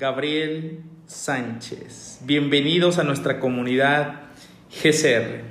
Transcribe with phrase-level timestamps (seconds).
[0.00, 2.20] Gabriel Sánchez.
[2.24, 4.22] Bienvenidos a nuestra comunidad
[4.70, 5.42] GCR.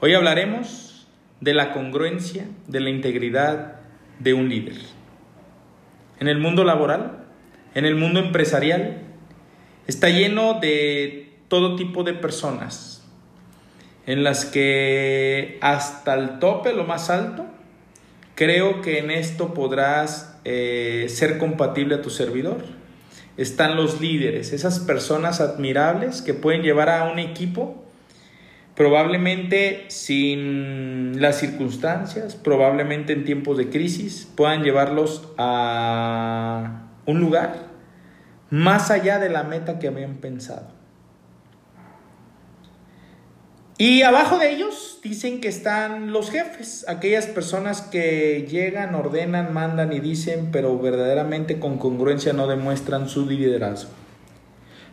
[0.00, 1.06] Hoy hablaremos
[1.40, 3.76] de la congruencia, de la integridad
[4.18, 4.74] de un líder.
[6.18, 7.26] En el mundo laboral,
[7.76, 9.02] en el mundo empresarial,
[9.86, 13.08] está lleno de todo tipo de personas,
[14.06, 17.46] en las que hasta el tope, lo más alto,
[18.34, 22.81] creo que en esto podrás eh, ser compatible a tu servidor.
[23.36, 27.82] Están los líderes, esas personas admirables que pueden llevar a un equipo
[28.74, 37.68] probablemente sin las circunstancias, probablemente en tiempos de crisis, puedan llevarlos a un lugar
[38.50, 40.81] más allá de la meta que habían pensado.
[43.78, 49.92] Y abajo de ellos dicen que están los jefes, aquellas personas que llegan, ordenan, mandan
[49.92, 53.90] y dicen, pero verdaderamente con congruencia no demuestran su liderazgo.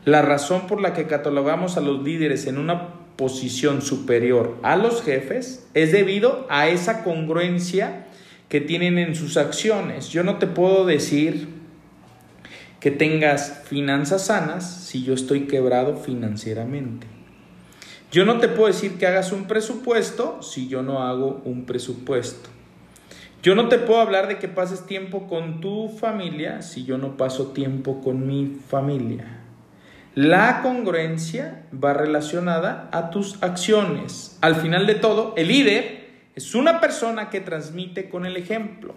[0.05, 5.03] La razón por la que catalogamos a los líderes en una posición superior a los
[5.03, 8.05] jefes es debido a esa congruencia
[8.47, 10.07] que tienen en sus acciones.
[10.07, 11.49] Yo no te puedo decir
[12.79, 17.18] que tengas finanzas sanas si yo estoy quebrado financieramente.
[18.11, 22.49] Yo no te puedo decir que hagas un presupuesto si yo no hago un presupuesto.
[23.43, 27.17] Yo no te puedo hablar de que pases tiempo con tu familia si yo no
[27.17, 29.41] paso tiempo con mi familia.
[30.15, 34.39] La congruencia va relacionada a tus acciones.
[34.41, 38.95] Al final de todo, el líder es una persona que transmite con el ejemplo.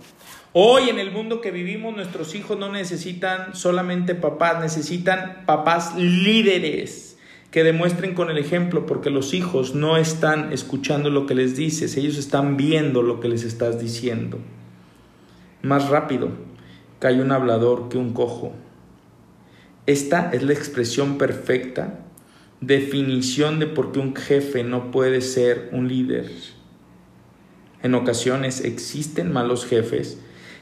[0.55, 7.13] Hoy en el mundo que vivimos, nuestros hijos no necesitan solamente papás, necesitan papás líderes
[7.53, 11.99] que demuestren con el ejemplo, porque los hijos no están escuchando lo que les dices,
[11.99, 14.39] ellos están viendo lo que les estás diciendo.
[15.61, 16.31] Más rápido
[16.99, 18.55] cae un hablador que un cojo.
[19.85, 22.01] Esta es la expresión perfecta,
[22.63, 26.31] definición de por qué un jefe no puede ser un líder.
[27.83, 30.19] En ocasiones existen malos jefes,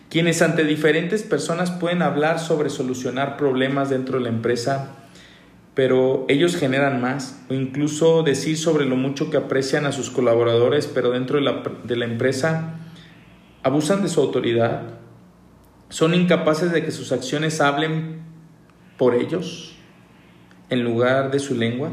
[0.08, 4.99] quienes ante diferentes personas pueden hablar sobre solucionar problemas dentro de la empresa
[5.74, 10.86] pero ellos generan más, o incluso decir sobre lo mucho que aprecian a sus colaboradores,
[10.86, 12.74] pero dentro de la, de la empresa
[13.62, 14.94] abusan de su autoridad,
[15.88, 18.22] son incapaces de que sus acciones hablen
[18.96, 19.76] por ellos
[20.70, 21.90] en lugar de su lengua,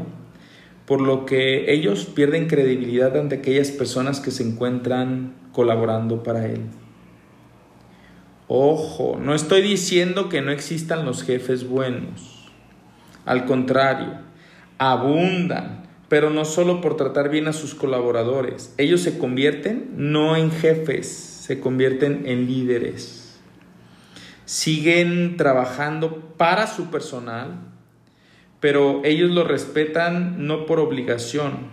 [0.86, 6.62] por lo que ellos pierden credibilidad ante aquellas personas que se encuentran colaborando para él.
[8.46, 12.37] Ojo, no estoy diciendo que no existan los jefes buenos
[13.24, 14.20] al contrario,
[14.78, 18.74] abundan, pero no solo por tratar bien a sus colaboradores.
[18.78, 23.38] Ellos se convierten no en jefes, se convierten en líderes.
[24.44, 27.60] Siguen trabajando para su personal,
[28.60, 31.68] pero ellos lo respetan no por obligación,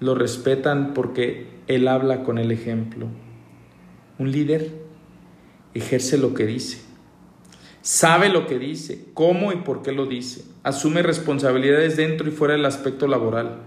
[0.00, 3.06] lo respetan porque él habla con el ejemplo.
[4.18, 4.70] Un líder
[5.74, 6.91] ejerce lo que dice
[7.82, 12.54] sabe lo que dice, cómo y por qué lo dice, asume responsabilidades dentro y fuera
[12.54, 13.58] del aspecto laboral.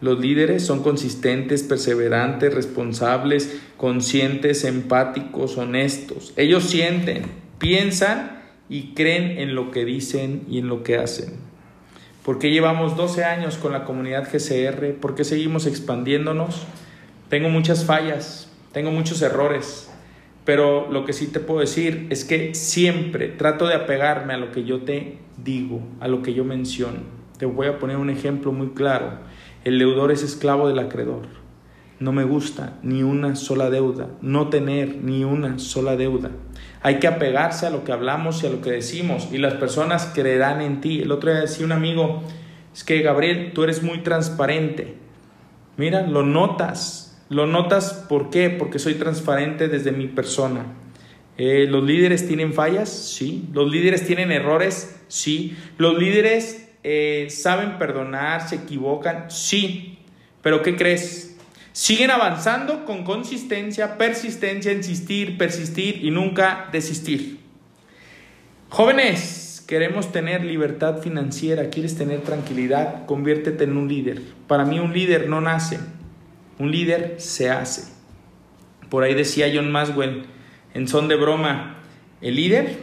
[0.00, 6.32] Los líderes son consistentes, perseverantes, responsables, conscientes, empáticos, honestos.
[6.36, 7.22] Ellos sienten,
[7.58, 11.34] piensan y creen en lo que dicen y en lo que hacen.
[12.24, 14.94] ¿Por qué llevamos 12 años con la comunidad GCR?
[15.00, 16.66] ¿Por qué seguimos expandiéndonos?
[17.28, 19.90] Tengo muchas fallas, tengo muchos errores,
[20.48, 24.50] pero lo que sí te puedo decir es que siempre trato de apegarme a lo
[24.50, 27.00] que yo te digo, a lo que yo menciono.
[27.36, 29.18] Te voy a poner un ejemplo muy claro.
[29.64, 31.26] El deudor es esclavo del acreedor.
[32.00, 36.30] No me gusta ni una sola deuda, no tener ni una sola deuda.
[36.80, 40.12] Hay que apegarse a lo que hablamos y a lo que decimos y las personas
[40.14, 41.02] creerán en ti.
[41.02, 42.22] El otro día decía un amigo,
[42.72, 44.94] es que Gabriel, tú eres muy transparente.
[45.76, 48.50] Mira, lo notas, lo notas, ¿por qué?
[48.50, 50.64] Porque soy transparente desde mi persona.
[51.36, 52.88] Eh, ¿Los líderes tienen fallas?
[52.88, 53.48] Sí.
[53.52, 55.00] ¿Los líderes tienen errores?
[55.08, 55.56] Sí.
[55.76, 59.30] ¿Los líderes eh, saben perdonar, se equivocan?
[59.30, 59.98] Sí.
[60.42, 61.36] Pero ¿qué crees?
[61.72, 67.38] Siguen avanzando con consistencia, persistencia, insistir, persistir y nunca desistir.
[68.68, 74.22] Jóvenes, queremos tener libertad financiera, quieres tener tranquilidad, conviértete en un líder.
[74.48, 75.78] Para mí un líder no nace,
[76.58, 77.92] un líder se hace.
[78.88, 80.24] Por ahí decía John Maswell,
[80.74, 81.78] en son de broma,
[82.20, 82.78] el líder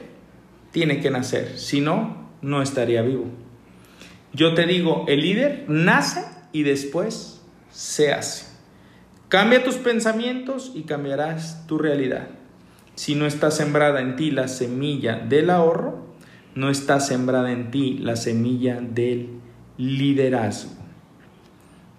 [0.72, 3.25] tiene que nacer, si no, no estaría vivo.
[4.33, 7.42] Yo te digo, el líder nace y después
[7.72, 8.45] se hace.
[9.30, 12.28] Cambia tus pensamientos y cambiarás tu realidad.
[12.95, 16.06] Si no está sembrada en ti la semilla del ahorro,
[16.54, 19.42] no está sembrada en ti la semilla del
[19.78, 20.84] liderazgo.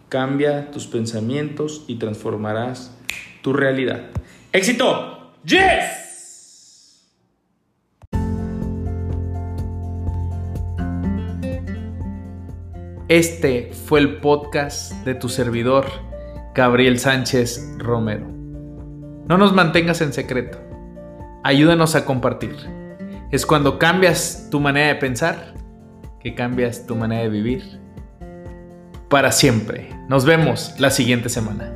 [0.09, 2.97] Cambia tus pensamientos y transformarás
[3.43, 4.03] tu realidad.
[4.53, 5.33] ¡Éxito!
[5.45, 7.05] ¡Yes!
[13.09, 15.87] Este fue el podcast de tu servidor,
[16.55, 18.29] Gabriel Sánchez Romero.
[19.29, 20.59] No nos mantengas en secreto.
[21.43, 22.55] Ayúdanos a compartir.
[23.33, 25.55] Es cuando cambias tu manera de pensar
[26.21, 27.86] que cambias tu manera de vivir
[29.09, 29.91] para siempre.
[30.09, 31.73] Nos vemos la siguiente semana.